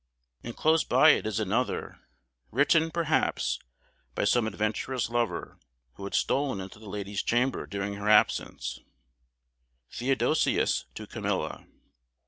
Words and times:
And 0.43 0.57
close 0.57 0.83
by 0.83 1.11
it 1.11 1.27
is 1.27 1.39
another, 1.39 1.99
written, 2.49 2.89
perhaps, 2.89 3.59
by 4.15 4.23
some 4.23 4.47
adventurous 4.47 5.11
lover, 5.11 5.59
who 5.93 6.05
had 6.05 6.15
stolen 6.15 6.59
into 6.59 6.79
the 6.79 6.89
lady's 6.89 7.21
chamber 7.21 7.67
during 7.67 7.93
her 7.93 8.09
absence: 8.09 8.79
"THEODOSIUS 9.91 10.85
TO 10.95 11.05
CAMILLA. 11.05 11.67